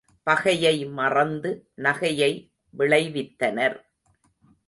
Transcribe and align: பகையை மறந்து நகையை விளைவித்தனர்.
பகையை 0.23 0.85
மறந்து 0.85 1.69
நகையை 1.77 2.31
விளைவித்தனர். 2.77 3.77